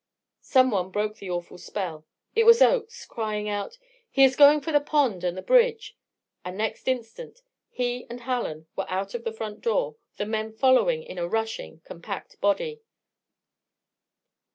[0.41, 3.77] Someone broke the awful spell it was Oakes, crying out:
[4.09, 5.95] "He is going for the pond and the bridge."
[6.43, 11.03] And next instant he and Hallen were out of the front door, the men following
[11.03, 12.81] in a rushing, compact body.